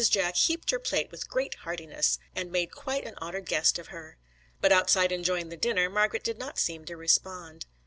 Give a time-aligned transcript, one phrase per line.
[0.09, 4.17] Jack heaped her plate with great heartiness and made quite an honoured guest of her.
[4.59, 7.67] But outside enjoying the dinner Margret did not seem to respond.